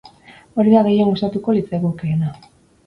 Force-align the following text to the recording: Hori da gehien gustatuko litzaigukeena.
Hori 0.63 0.73
da 0.77 0.81
gehien 0.89 1.11
gustatuko 1.13 1.57
litzaigukeena. 1.59 2.37